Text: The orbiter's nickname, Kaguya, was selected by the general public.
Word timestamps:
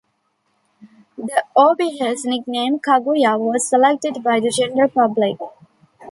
The 1.15 1.43
orbiter's 1.55 2.25
nickname, 2.25 2.79
Kaguya, 2.79 3.37
was 3.39 3.69
selected 3.69 4.23
by 4.23 4.39
the 4.39 4.49
general 4.49 4.89
public. 4.89 5.37